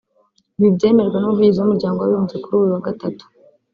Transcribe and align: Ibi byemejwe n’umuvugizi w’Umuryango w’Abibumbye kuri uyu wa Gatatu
Ibi 0.57 0.69
byemejwe 0.77 1.17
n’umuvugizi 1.19 1.57
w’Umuryango 1.59 1.97
w’Abibumbye 1.99 2.37
kuri 2.43 2.55
uyu 2.57 2.73
wa 2.75 2.85
Gatatu 2.87 3.23